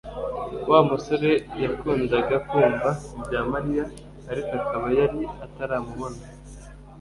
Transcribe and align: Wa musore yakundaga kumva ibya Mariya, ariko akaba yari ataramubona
Wa 0.69 0.79
musore 0.89 1.31
yakundaga 1.63 2.35
kumva 2.49 2.89
ibya 3.19 3.41
Mariya, 3.51 3.85
ariko 4.31 4.51
akaba 4.61 4.87
yari 4.99 5.21
ataramubona 5.45 6.21